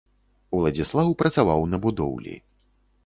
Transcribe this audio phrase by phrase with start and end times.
[0.59, 2.35] Уладзіслаў працаваў на будоўлі.